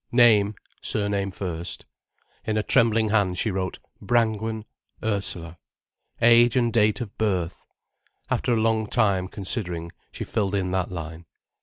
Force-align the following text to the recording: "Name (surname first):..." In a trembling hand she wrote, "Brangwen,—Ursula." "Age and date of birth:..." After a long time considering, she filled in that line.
"Name 0.11 0.55
(surname 0.81 1.29
first):..." 1.29 1.85
In 2.43 2.57
a 2.57 2.63
trembling 2.63 3.09
hand 3.09 3.37
she 3.37 3.51
wrote, 3.51 3.77
"Brangwen,—Ursula." 4.01 5.59
"Age 6.19 6.57
and 6.57 6.73
date 6.73 7.01
of 7.01 7.15
birth:..." 7.19 7.63
After 8.27 8.51
a 8.51 8.55
long 8.59 8.87
time 8.87 9.27
considering, 9.27 9.91
she 10.11 10.23
filled 10.23 10.55
in 10.55 10.71
that 10.71 10.91
line. 10.91 11.25